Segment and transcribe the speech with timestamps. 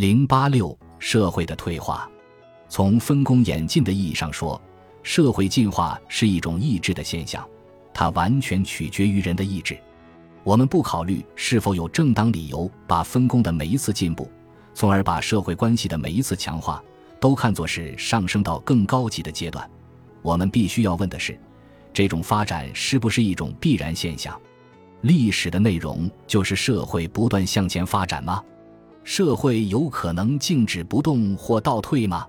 [0.00, 2.10] 零八六社会的退化，
[2.70, 4.58] 从分工演进的意义上说，
[5.02, 7.46] 社会进化是一种意志的现象，
[7.92, 9.78] 它完全取决于人的意志。
[10.42, 14.26] 我们不考虑是否有正当理由把分工的每一次进步，
[14.72, 16.82] 从而把社会关系的每一次强化，
[17.20, 19.70] 都看作是上升到更高级的阶段。
[20.22, 21.38] 我们必须要问的是，
[21.92, 24.34] 这种发展是不是一种必然现象？
[25.02, 28.42] 历史的内容就是社会不断向前发展吗？
[29.10, 32.24] 社会有可能静止不动或倒退吗？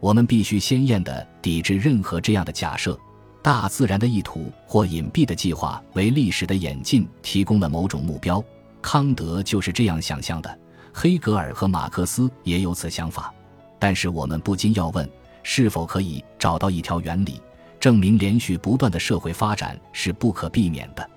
[0.00, 2.94] 我们必须鲜艳地抵制任何这样的假设。
[3.42, 8.44] 大自然的意图或隐蔽的计划为历史的演进提供了某种目标。
[8.82, 10.58] 康德就是这样想象的，
[10.92, 13.32] 黑格尔和马克思也有此想法。
[13.78, 15.08] 但是我们不禁要问：
[15.42, 17.40] 是否可以找到一条原理，
[17.80, 21.10] 证明连续不断的社会发展是不可避免的？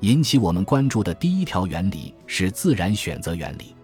[0.00, 3.74] 引起我们关注的第一条原理是自然选择原理。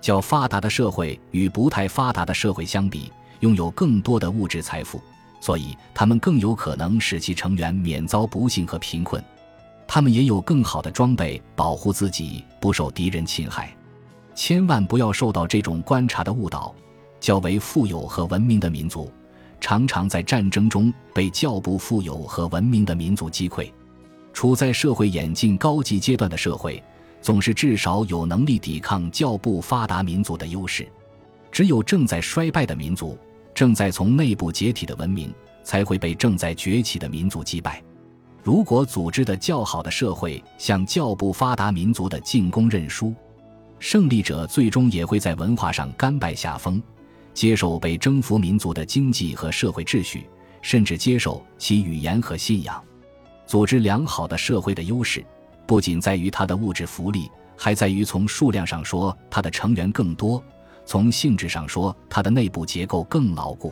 [0.00, 5.00] 较发达的社会与不太发达的社会相比，拥有更多的物质财富，
[5.40, 9.22] 所以他们更有可能使其成员免遭不幸和贫困。
[9.86, 13.74] 他们也有更好的装备保护自己不受敌人侵害。
[14.34, 16.74] 千万不要受到这种观察的误导：
[17.20, 19.10] 较为富有和文明的民族，
[19.60, 23.68] 常常在战争中被较不富有和文明的民族击溃。
[24.32, 26.80] 处在社会演进高级阶段的社会。
[27.20, 30.88] 总是至少有能力抵抗较不发达民族的优势，
[31.50, 33.18] 只有正在衰败的民族、
[33.54, 37.82] 正在从内部解体的文明，才会被正在崛起的民族击败。
[38.42, 43.12] 如果组织的较好的社会向较不发达民族的进攻认输，
[43.78, 46.82] 胜利者最终也会在文化上甘拜下风，
[47.34, 50.26] 接受被征服民族的经济和社会秩序，
[50.62, 52.82] 甚至接受其语言和信仰。
[53.44, 55.24] 组织良好的社会的优势。
[55.68, 60.42] 不仅在于它的物质福利，还在于从数量上说，它的成员更多；
[60.86, 63.70] 从性质上说，它的内部结构更牢固。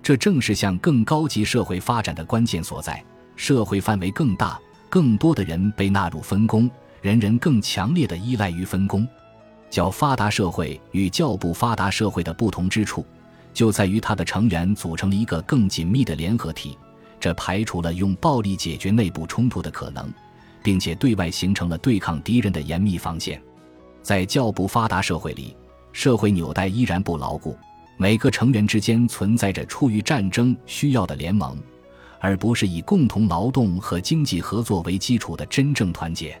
[0.00, 3.04] 这正是向更高级社会发展的关键所在。
[3.34, 6.70] 社会范围更大，更多的人被纳入分工，
[7.02, 9.04] 人人更强烈的依赖于分工。
[9.68, 13.04] 较发达社会与较不发达社会的不同之处，
[13.52, 16.78] 就在于它的成员组成了一个更紧密的联合体，
[17.18, 20.08] 这排除了用暴力解决内部冲突的可能。
[20.64, 23.40] 并且对外形成了对抗敌人的严密防线，
[24.00, 25.54] 在较不发达社会里，
[25.92, 27.54] 社会纽带依然不牢固，
[27.98, 31.58] 每个成员之间存在着出于战争需要的联盟，
[32.18, 36.40] 而不是以共同劳动和经济合作为基础的真正团结。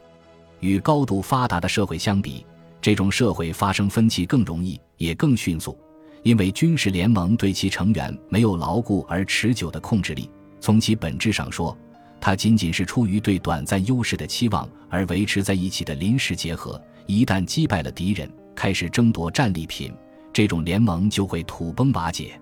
[0.60, 2.46] 与高度发达的社会相比，
[2.80, 5.78] 这种社会发生分歧更容易，也更迅速，
[6.22, 10.30] 因为军事联盟对其成员没有牢固而持久的控制力。
[10.60, 11.76] 从其本质上说，
[12.20, 16.80] 它仅仅是出于对短暂优势的期望而维持在一起的临时结合。
[17.06, 19.92] 一旦击败了敌人，开始争夺战利品，
[20.32, 22.40] 这种联盟就会土崩瓦解。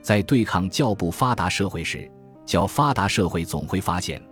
[0.00, 2.08] 在对抗较不发达社会时，
[2.44, 4.22] 较发达社会总会发现，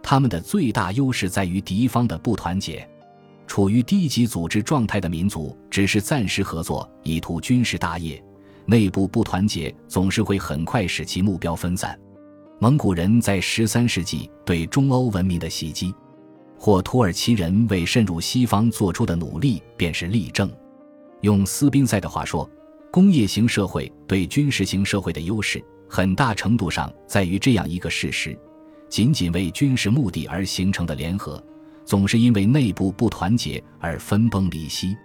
[0.00, 2.88] 他们的最大优势在于敌方的不团结。
[3.48, 8.22] 处于低级组织状态的民族只是暂时合作以图军事大业，
[8.64, 11.98] 内部不团结总是会很快使其目标分散。
[12.58, 15.94] 蒙古人在十三世纪对中欧文明的袭击，
[16.58, 20.50] 或土耳其人为渗入西方做出的努力，便是例证。
[21.20, 22.48] 用斯宾塞的话说，
[22.90, 28.34] 工业型社会对军事型社会的优势，很大程度上在于这样一个事实：
[28.88, 31.42] 仅仅为军事目的而形成的联合，
[31.84, 34.96] 总是因为内部不团结而分崩离析。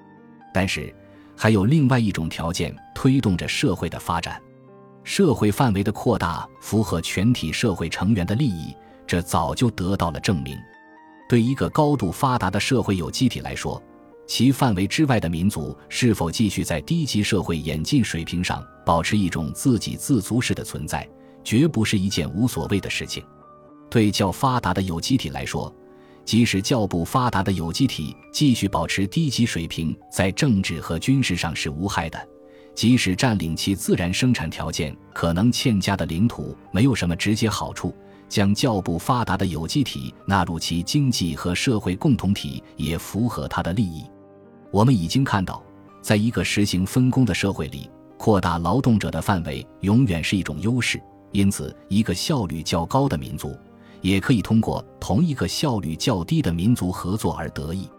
[0.54, 0.94] 但是，
[1.36, 4.42] 还有另外一种条件推动着社会的发展。
[5.04, 8.76] 社会范围的扩大符合全体社会成员的利益，
[9.08, 10.58] 这早就得到了证明。
[11.28, 13.82] 对一个高度发达的社会有机体来说，
[14.28, 21.08] 其范围之外的民族是否继续在低级社会演进水平上保持一种自给自足式的存在，
[21.44, 23.24] 绝不是一件无所谓的事情。
[23.90, 25.74] 对较发达的有机体来说，
[26.24, 32.28] 即使较不发达的有机体继续保持低级水平，在政治和军事上是无害的。
[32.74, 37.94] 即使占领其自然生产条件可能欠佳的领土没有什么直接好处，
[38.30, 44.06] 将较不发达的有机体纳入其经济和社会共同体也符合他的利益。
[44.72, 45.62] 我们已经看到，
[46.02, 51.00] 在一个实行分工的社会里，扩大劳动者的范围永远是一种优势。
[51.34, 53.54] 因此，一个效率较高的民族
[54.02, 57.90] 也可以通过同一个效率较低的民族合作而得益。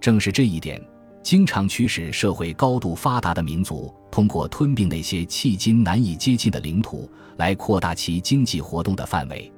[0.00, 0.82] 正是这一点。
[1.22, 9.52] 经常驱使社会高度发达的民族通过吞并那些迄今难以接近的领土来扩大其经济活动的范围。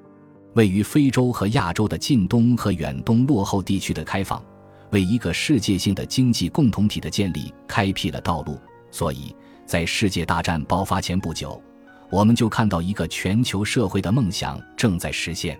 [0.55, 4.43] 位于非洲和亚洲的近东和远东落后地区的开放，
[4.91, 8.59] 为一个世界性的经济共同体的建立开辟了道路。
[8.91, 9.35] 所以
[9.65, 11.63] 在世界大战爆发前不久，
[12.11, 15.59] 我们就看到一个全球社会的梦想正在实现。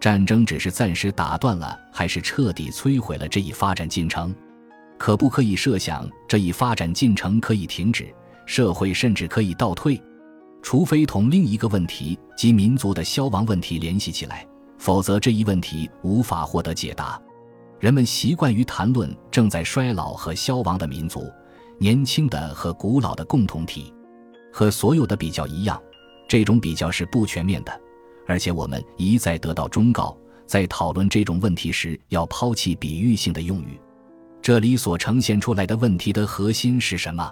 [0.00, 4.34] 战争只是暂时打断了，还是彻底摧毁了这一发展进程？
[4.98, 8.12] 可不可以设想这一发展进程可以停止，
[8.46, 10.00] 社会甚至可以倒退？
[10.62, 14.46] 除非同另一个问题及民族的消亡问题联系起来，
[14.78, 17.20] 否则这一问题无法获得解答。
[17.78, 21.30] 人们习惯于谈论正在衰老和消亡的民族，
[21.78, 23.92] 年轻的和古老的共同体。
[24.52, 25.80] 和所有的比较一样，
[26.26, 27.80] 这种比较是不全面的。
[28.26, 30.16] 而且我们一再得到忠告，
[30.46, 33.78] 在讨论这种问题时要抛弃比喻性的用语。
[34.46, 37.28] 这里所呈现出来的问题的核心是什么？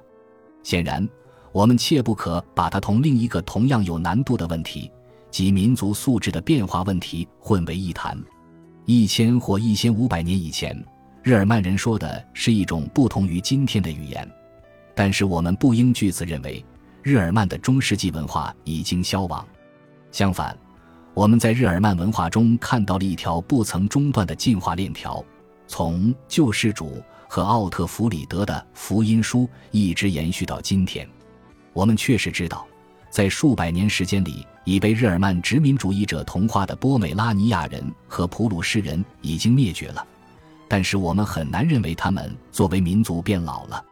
[0.64, 1.08] 显然，
[1.52, 4.90] 我们切不可把它同另一个同样有难度的问题，
[5.30, 8.20] 即民族素质的变化问题混为一谈。
[8.84, 10.76] 一千或一千五百年以前，
[11.22, 14.28] 日耳曼人说的是一种不同于今天的语言，
[14.92, 16.64] 但是我们不应据此认为
[17.00, 19.46] 日耳曼的中世纪文化已经消亡。
[20.10, 20.58] 相反。
[21.14, 25.24] 我们在日耳曼文化中看到了一条不曾中断的进化链条，
[25.66, 31.08] 从救世主和奥特弗里德的福音书一直延续到今天。
[31.72, 32.66] 我们确实知道，
[33.10, 40.06] 在数百年时间里，已被日耳曼殖民主义者同化的波美拉尼亚人和普鲁士人已经灭绝了，
[40.68, 43.84] 但是我们很难认为他们作为民族变老了。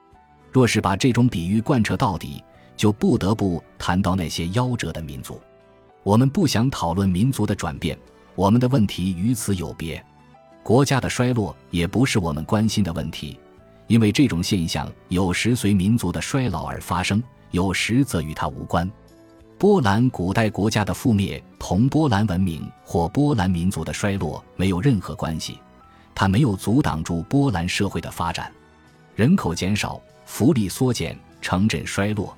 [0.53, 2.45] 若是把这种比喻贯彻到底，
[2.77, 5.41] 就不得不谈到那些夭折的民族。
[6.03, 7.99] 我们不想讨论民族的转变，
[8.35, 10.05] 我们的问题与此有别。
[10.63, 13.39] 国家的衰落也不是我们关心的问题，
[13.89, 18.91] 因为这种现象有时随民族的衰老而发生，有时则与它无关。
[19.59, 25.59] 波兰古代国家的覆灭同波兰文明或波兰民族的衰落没有任何关系，
[26.15, 28.53] 它没有阻挡住波兰社会的发展。
[29.15, 32.37] 人口减少，福利缩减，城镇衰落。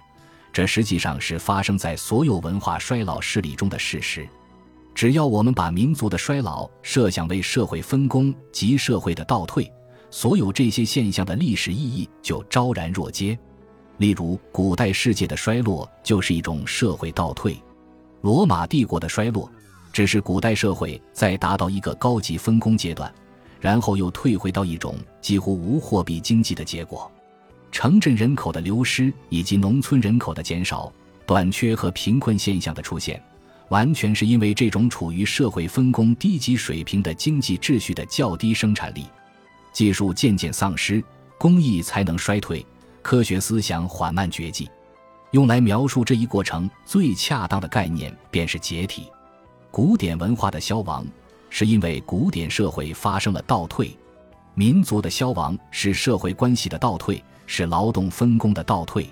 [0.53, 4.27] 这实际上是发生在所有文化衰老势力中的事实。
[4.95, 9.71] 只要我们把民族的衰老设想为社会分工及社会的倒退，
[10.11, 13.37] 所有这些现象的历史意义就昭然若揭。
[13.99, 17.55] 例如，古代世界的衰落就是一种社会倒退；
[18.23, 19.51] 罗马帝国的衰落
[19.93, 23.13] 只是古代社会在达到一个高级分工阶段，
[23.61, 27.11] 然后又退回到一种几乎无货币经济的结果。
[27.73, 30.93] 城镇人口的流失以及农村人口的减少、
[31.27, 33.21] 短缺和贫困现象的出现，
[33.69, 39.07] 完全是因为这种处于社会分工低级水平的经济秩序的较低生产力。
[39.73, 41.03] 技术渐渐丧失，
[41.39, 42.65] 工艺才能衰退，
[43.03, 44.69] 科学思想缓慢绝迹。
[45.33, 49.11] 用来描述这一过程最恰当的概念便是解体。
[49.71, 51.05] 古典文化的消亡，
[51.51, 53.89] 是因为古典社会发生了倒退；
[54.55, 57.23] 民族的消亡是社会关系的倒退。
[57.47, 59.07] 是劳动分工的倒退，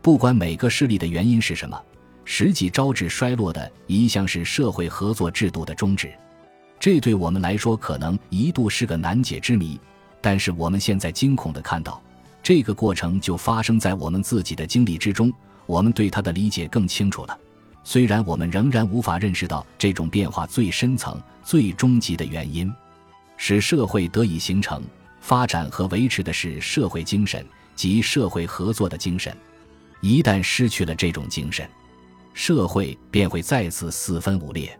[0.00, 1.76] 不管每个势力的原因是什么，
[2.24, 6.12] 实际招致衰落的一向是社会合作制度的终止。
[6.80, 9.78] 这对我们来说可能一度是个难解之谜，
[10.20, 12.02] 但是我们现在惊恐地看到，
[12.42, 15.32] 这个过程就发生在我们自己的经历之中。
[15.66, 17.38] 我们对它的理解更清楚了，
[17.82, 22.70] 虽然我们仍然无法认识到这种变化最深层、最终极的原因，
[23.36, 24.82] 使社会得以形成、
[25.20, 27.44] 发展和维持的是社会精神。
[27.76, 29.36] 及社会合作的精神，
[30.00, 31.68] 一旦失去了这种精神，
[32.34, 34.78] 社会便会再次四分五裂。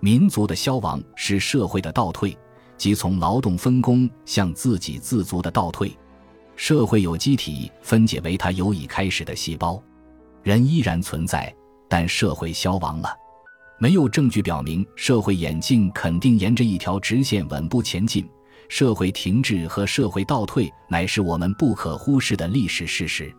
[0.00, 2.36] 民族的消亡是社会的倒退，
[2.76, 5.96] 即从劳动分工向自给自足的倒退。
[6.56, 9.80] 社会有机体分解为它由已开始的细胞，
[10.42, 11.54] 人依然存在，
[11.88, 13.14] 但社会消亡了。
[13.78, 18.28] 没有证据表明社会演进肯定沿着一条直线稳步前进。
[18.68, 23.34] 社会停滞和社会倒退乃是我们不可忽视的历史事实。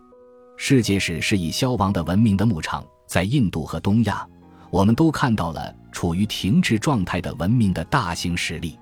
[0.56, 4.24] 世界史是以消亡的文明的牧场，在印度和东亚，
[4.70, 8.78] 我们都看到了处于停滞状态的文明的大型实例。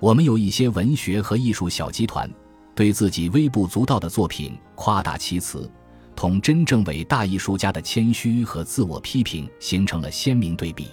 [0.00, 2.28] 我们有一些文学和艺术小集团，
[2.74, 5.70] 对自己微不足道的作品夸大其词，
[6.16, 10.88] 同真正伟大艺术家的谦虚和自我批评形成了鲜明对比。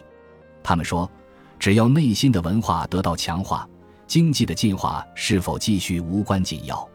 [0.62, 1.10] 他们说，
[1.58, 3.68] 只要内心的文化得到强化。
[4.06, 6.88] 经济的进化是否继续无关紧要，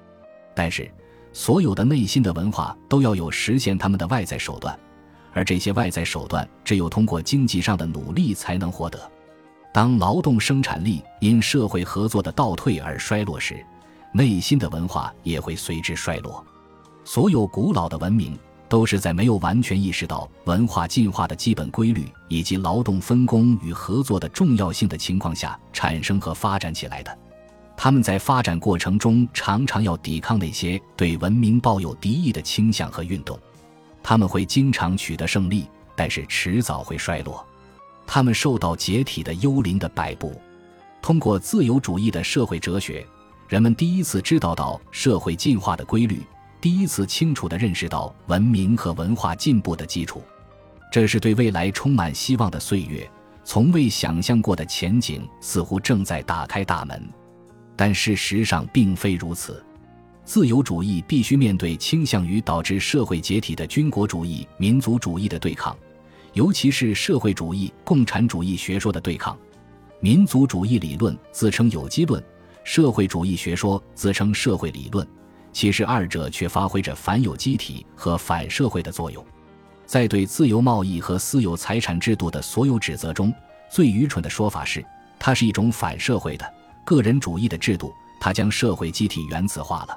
[0.55, 0.89] 但是
[1.33, 4.79] 所有的内心的文化都要有实现他们的外在手段，
[5.33, 8.99] 而这些外在手段只有通过经济上的努力才能获得。
[9.73, 13.65] 当劳动生产力因社会合作的倒退而衰落时，
[14.12, 16.45] 内心的文化也会随之衰落。
[17.05, 18.39] 所有古老的文明。
[18.69, 27.19] 都是在没有完全意识到文化进化的基本规律以及劳动分工与合作的重要性的情况下产生和发展起来的。
[27.77, 33.39] 他们在发展过程中常常要抵抗那些对文明抱有敌意的倾向和运动，
[34.03, 37.45] 他们会经常取得胜利，但是迟早会衰落。
[38.07, 40.41] 他们受到解体的幽灵的摆布。
[41.01, 43.07] 通过自由主义的社会哲学，
[43.49, 46.23] 人们第一次知道到社会进化的规律，
[46.61, 50.23] 第一次清楚地认识到文明和文化进步的基础。
[50.93, 53.11] 这是对未来充满希望的岁月，
[53.45, 57.03] 从未想象过的前景似乎正在打开大门。
[57.75, 59.65] 但事实上并非如此，
[60.25, 65.76] 自由主义必须面对倾向于导致社会解体的军国主义、民族主义的对抗，
[66.33, 69.37] 尤其是社会主义、共产主义学说的对抗。
[70.00, 72.23] 民族主义理论自称有机论，
[72.64, 75.07] 社会主义学说自称社会理论，
[75.52, 79.25] 其实二者却发挥着反有机体和反社会的作用。
[79.85, 83.33] 在对自由贸易和私有财产制度的所有指责中，
[83.71, 84.85] 最愚蠢的说法是，
[85.19, 86.55] 它是一种反社会的。
[86.85, 89.97] 个人主义的制度，它将社会机体原子化了。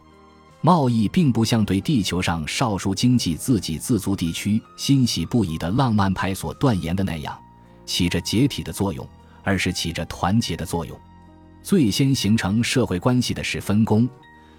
[0.65, 7.39] 贸易并不像对地球上少数经济自给自足地区欣喜不已的浪漫派所断言的那样，
[7.85, 9.07] 起着解体的作用，
[9.43, 10.99] 而是起着团结的作用。
[11.61, 14.09] 最先形成社会关系的是分工，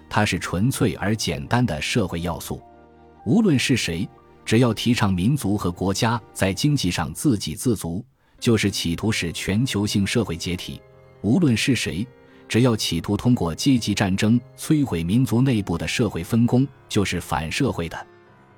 [0.09, 2.61] 它是纯粹而简单的社会要素。
[3.25, 4.07] 无论是谁，
[4.45, 8.01] 只要提倡民族和国家在经济上自给自足，
[8.39, 10.79] 就是企图使全球性社会解体。
[11.21, 12.07] 无论是谁。
[12.47, 18.07] 只要企图通过阶级战争摧毁民族内部的社会分工，就是反社会的。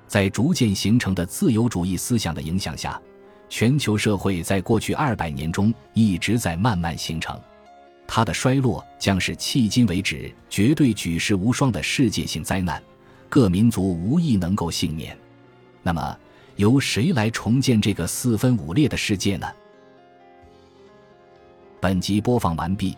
[0.07, 2.99] 在逐渐形成的自由主义思想的影响下，
[3.47, 7.39] 全球社会在过去二百年中一直在慢慢形成。
[8.07, 12.81] 它的衰落将是迄今为止绝对举世无双的世界性灾难，
[13.27, 15.15] 各民族无一能够幸免。
[15.83, 16.17] 那么，
[16.55, 19.47] 由谁来重建这个四分五裂的世界呢？
[21.79, 22.97] 本集播放完毕。